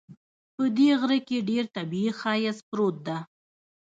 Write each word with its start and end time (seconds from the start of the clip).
په 0.55 0.63
دې 0.77 0.89
غره 0.99 1.19
کې 1.27 1.37
ډېر 1.49 1.65
طبیعي 1.75 2.11
ښایست 2.19 2.61
پروت 2.69 2.95
ده 3.07 3.17